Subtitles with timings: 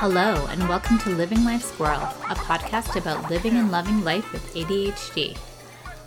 [0.00, 4.54] Hello, and welcome to Living Life Squirrel, a podcast about living and loving life with
[4.54, 5.36] ADHD.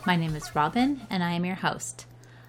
[0.05, 2.05] My name is Robin, and I am your host.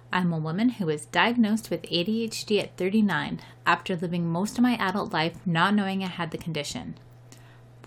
[0.09, 4.75] I'm a woman who was diagnosed with ADHD at 39 after living most of my
[4.75, 6.95] adult life not knowing I had the condition.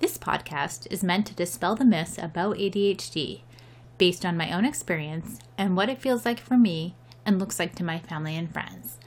[0.01, 3.41] This podcast is meant to dispel the myths about ADHD
[3.97, 6.95] based on my own experience and what it feels like for me
[7.25, 8.99] and looks like to my family and friends.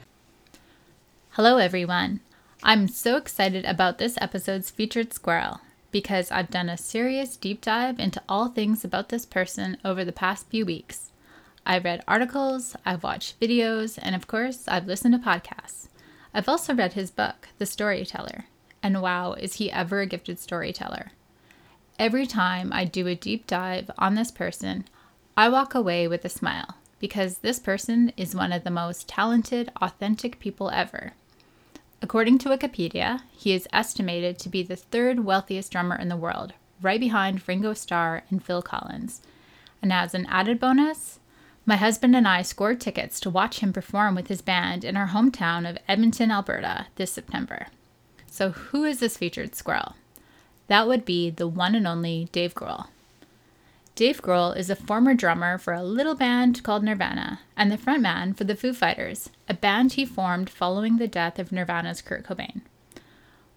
[1.34, 2.22] Hello, everyone.
[2.62, 8.00] I'm so excited about this episode's featured squirrel because I've done a serious deep dive
[8.00, 11.12] into all things about this person over the past few weeks.
[11.66, 15.88] I've read articles, I've watched videos, and of course, I've listened to podcasts.
[16.34, 18.46] I've also read his book, The Storyteller,
[18.84, 21.14] and wow, is he ever a gifted storyteller.
[21.98, 24.84] Every time I do a deep dive on this person,
[25.38, 29.72] I walk away with a smile because this person is one of the most talented,
[29.82, 31.14] authentic people ever.
[32.02, 36.54] According to Wikipedia, he is estimated to be the third wealthiest drummer in the world,
[36.82, 39.22] right behind Ringo Starr and Phil Collins.
[39.82, 41.20] And as an added bonus,
[41.66, 45.10] my husband and I scored tickets to watch him perform with his band in our
[45.10, 47.68] hometown of Edmonton, Alberta this September.
[48.28, 49.96] So, who is this featured squirrel?
[50.68, 52.88] That would be the one and only Dave Grohl.
[54.00, 58.34] Dave Grohl is a former drummer for a little band called Nirvana and the frontman
[58.34, 62.62] for the Foo Fighters, a band he formed following the death of Nirvana's Kurt Cobain.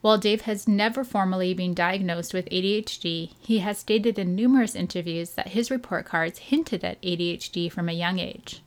[0.00, 5.30] While Dave has never formally been diagnosed with ADHD, he has stated in numerous interviews
[5.34, 8.62] that his report cards hinted at ADHD from a young age.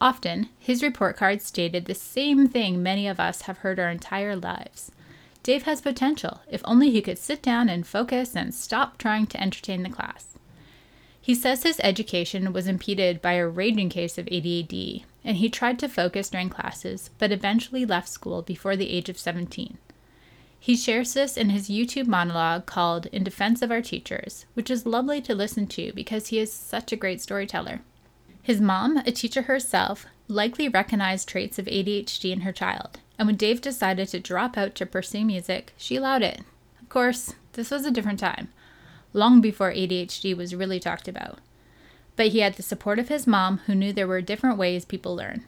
[0.00, 4.34] Often, his report cards stated the same thing many of us have heard our entire
[4.34, 4.90] lives.
[5.44, 9.40] Dave has potential if only he could sit down and focus and stop trying to
[9.40, 10.31] entertain the class.
[11.24, 15.78] He says his education was impeded by a raging case of ADHD, and he tried
[15.78, 19.78] to focus during classes, but eventually left school before the age of 17.
[20.58, 24.84] He shares this in his YouTube monologue called In Defense of Our Teachers, which is
[24.84, 27.82] lovely to listen to because he is such a great storyteller.
[28.42, 33.36] His mom, a teacher herself, likely recognized traits of ADHD in her child, and when
[33.36, 36.40] Dave decided to drop out to pursue music, she allowed it.
[36.80, 38.48] Of course, this was a different time,
[39.12, 41.38] long before ADHD was really talked about.
[42.16, 45.16] But he had the support of his mom, who knew there were different ways people
[45.16, 45.44] learn.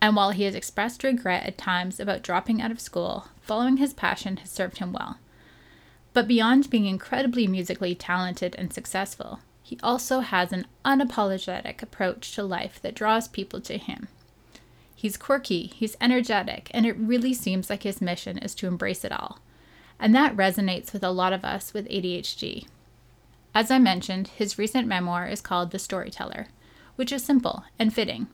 [0.00, 3.92] And while he has expressed regret at times about dropping out of school, following his
[3.92, 5.18] passion has served him well.
[6.12, 12.42] But beyond being incredibly musically talented and successful, he also has an unapologetic approach to
[12.42, 14.08] life that draws people to him.
[14.96, 19.12] He's quirky, he's energetic, and it really seems like his mission is to embrace it
[19.12, 19.38] all.
[19.98, 22.66] And that resonates with a lot of us with ADHD.
[23.54, 26.48] As I mentioned, his recent memoir is called The Storyteller,
[26.96, 28.28] which is simple and fitting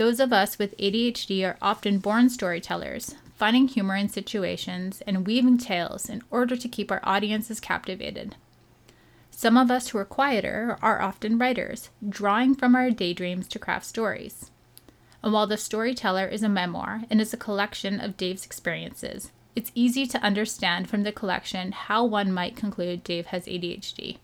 [0.00, 5.58] those of us with ADHD are often born storytellers, finding humor in situations and weaving
[5.58, 8.34] tales in order to keep our audiences captivated.
[9.30, 13.84] Some of us who are quieter are often writers, drawing from our daydreams to craft
[13.84, 14.50] stories.
[15.22, 19.72] And while The Storyteller is a memoir and is a collection of Dave's experiences, it's
[19.74, 24.16] easy to understand from the collection how one might conclude Dave has ADHD,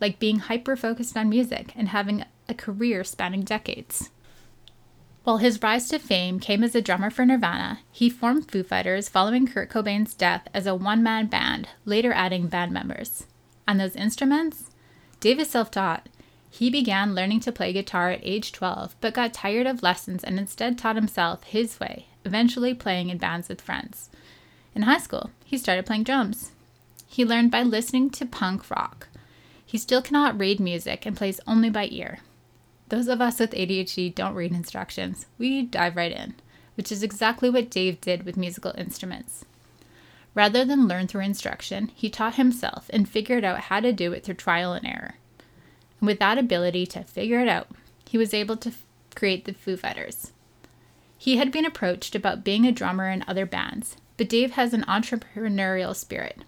[0.00, 4.10] like being hyper focused on music and having a career spanning decades.
[5.22, 9.08] While his rise to fame came as a drummer for Nirvana, he formed Foo Fighters
[9.08, 13.28] following Kurt Cobain's death as a one man band, later adding band members.
[13.68, 14.70] On those instruments,
[15.20, 16.08] Dave is self taught.
[16.50, 20.40] He began learning to play guitar at age 12, but got tired of lessons and
[20.40, 24.10] instead taught himself his way, eventually playing in bands with friends.
[24.76, 26.52] In high school, he started playing drums.
[27.06, 29.08] He learned by listening to punk rock.
[29.64, 32.18] He still cannot read music and plays only by ear.
[32.90, 36.34] Those of us with ADHD don't read instructions, we dive right in,
[36.74, 39.46] which is exactly what Dave did with musical instruments.
[40.34, 44.24] Rather than learn through instruction, he taught himself and figured out how to do it
[44.24, 45.14] through trial and error.
[46.00, 47.68] And with that ability to figure it out,
[48.06, 48.84] he was able to f-
[49.14, 50.32] create the Foo Fighters.
[51.16, 54.84] He had been approached about being a drummer in other bands, but Dave has an
[54.84, 56.38] entrepreneurial spirit.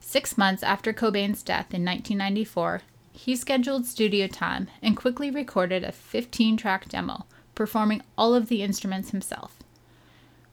[0.00, 2.82] Six months after Cobain's death in 1994,
[3.12, 8.62] he scheduled studio time and quickly recorded a 15 track demo, performing all of the
[8.62, 9.62] instruments himself.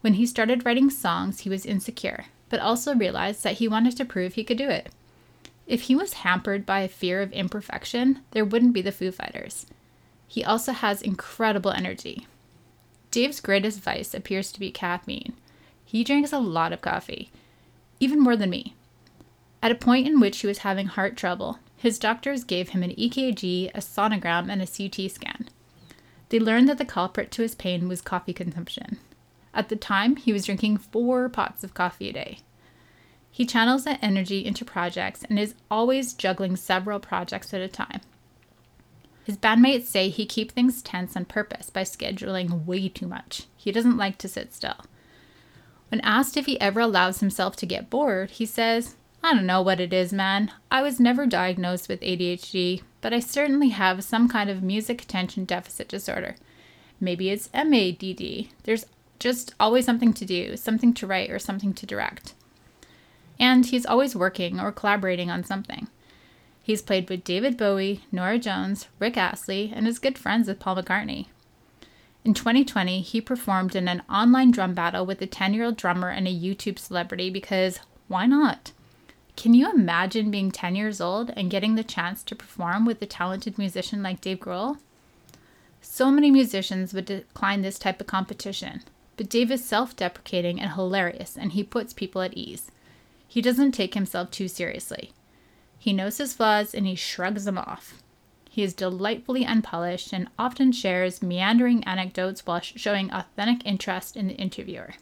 [0.02, 4.04] When he started writing songs, he was insecure, but also realized that he wanted to
[4.04, 4.90] prove he could do it.
[5.66, 9.66] If he was hampered by a fear of imperfection, there wouldn't be the Foo Fighters.
[10.26, 12.26] He also has incredible energy.
[13.10, 15.34] Dave's greatest vice appears to be caffeine.
[15.90, 17.32] He drinks a lot of coffee,
[17.98, 18.76] even more than me.
[19.60, 22.92] At a point in which he was having heart trouble, his doctors gave him an
[22.92, 25.48] EKG, a sonogram, and a CT scan.
[26.28, 28.98] They learned that the culprit to his pain was coffee consumption.
[29.52, 32.38] At the time, he was drinking four pots of coffee a day.
[33.28, 38.00] He channels that energy into projects and is always juggling several projects at a time.
[39.24, 43.48] His bandmates say he keeps things tense on purpose by scheduling way too much.
[43.56, 44.76] He doesn't like to sit still.
[45.90, 49.60] When asked if he ever allows himself to get bored, he says, I don't know
[49.60, 50.50] what it is, man.
[50.70, 55.44] I was never diagnosed with ADHD, but I certainly have some kind of music attention
[55.44, 56.36] deficit disorder.
[57.00, 58.48] Maybe it's MADD.
[58.62, 58.86] There's
[59.18, 62.34] just always something to do, something to write, or something to direct.
[63.38, 65.88] And he's always working or collaborating on something.
[66.62, 70.76] He's played with David Bowie, Norah Jones, Rick Astley, and is good friends with Paul
[70.76, 71.26] McCartney.
[72.22, 76.08] In 2020, he performed in an online drum battle with a 10 year old drummer
[76.08, 78.72] and a YouTube celebrity because why not?
[79.36, 83.06] Can you imagine being 10 years old and getting the chance to perform with a
[83.06, 84.78] talented musician like Dave Grohl?
[85.80, 88.82] So many musicians would decline this type of competition,
[89.16, 92.70] but Dave is self deprecating and hilarious, and he puts people at ease.
[93.26, 95.12] He doesn't take himself too seriously.
[95.78, 97.99] He knows his flaws and he shrugs them off.
[98.52, 104.34] He is delightfully unpolished and often shares meandering anecdotes while showing authentic interest in the
[104.34, 104.94] interviewer.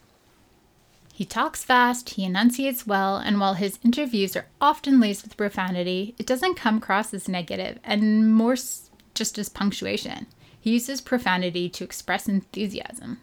[1.14, 6.14] He talks fast, he enunciates well, and while his interviews are often laced with profanity,
[6.18, 8.54] it doesn't come across as negative and more
[9.14, 10.26] just as punctuation.
[10.60, 13.18] He uses profanity to express enthusiasm.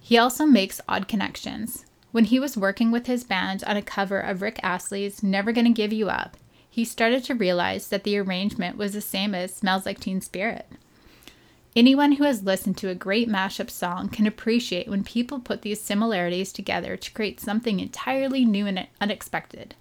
[0.00, 1.84] He also makes odd connections.
[2.12, 5.70] When he was working with his band on a cover of Rick Astley's Never Gonna
[5.70, 6.38] Give You Up,
[6.74, 10.66] he started to realize that the arrangement was the same as Smells Like Teen Spirit.
[11.76, 15.80] Anyone who has listened to a great mashup song can appreciate when people put these
[15.80, 19.76] similarities together to create something entirely new and unexpected.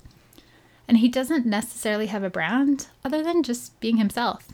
[0.87, 4.49] And he doesn't necessarily have a brand other than just being himself.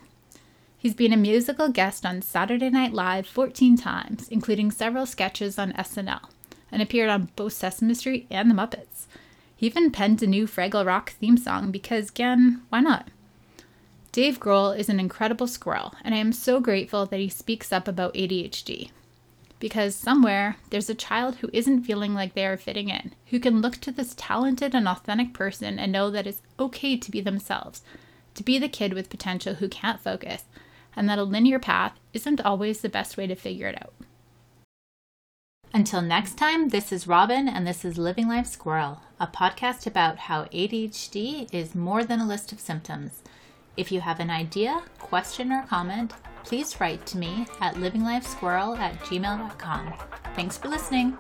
[0.78, 5.74] He's been a musical guest on Saturday Night Live 14 times, including several sketches on
[5.74, 6.30] SNL,
[6.72, 9.08] and appeared on both Sesame Street and The Muppets.
[9.60, 13.10] He even penned a new Fraggle Rock theme song because, again, why not?
[14.14, 17.86] Dave Grohl is an incredible squirrel, and I am so grateful that he speaks up
[17.86, 18.92] about ADHD.
[19.60, 23.60] Because somewhere there's a child who isn't feeling like they are fitting in, who can
[23.60, 27.82] look to this talented and authentic person and know that it's okay to be themselves,
[28.36, 30.46] to be the kid with potential who can't focus,
[30.96, 33.92] and that a linear path isn't always the best way to figure it out.
[35.72, 40.18] Until next time, this is Robin, and this is Living Life Squirrel, a podcast about
[40.18, 43.22] how ADHD is more than a list of symptoms.
[43.78, 46.14] If you have an idea, question, or comment,
[46.44, 49.94] please write to me at livinglifesquirrel at gmail.com.
[50.36, 51.16] Thanks for listening.